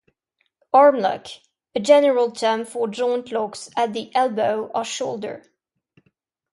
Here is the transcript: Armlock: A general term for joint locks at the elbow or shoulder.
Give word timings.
Armlock: 0.73 1.41
A 1.75 1.79
general 1.79 2.31
term 2.31 2.65
for 2.65 2.87
joint 2.87 3.31
locks 3.31 3.69
at 3.77 3.93
the 3.93 4.09
elbow 4.15 4.71
or 4.73 4.83
shoulder. 4.83 5.43